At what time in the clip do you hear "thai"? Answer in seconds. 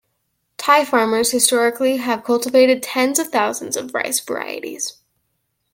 0.57-0.83